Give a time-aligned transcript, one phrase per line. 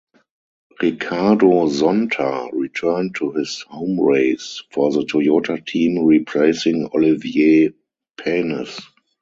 [0.81, 7.69] Ricardo Zonta returned to his home race for the Toyota team, replacing Olivier
[8.17, 8.79] Panis.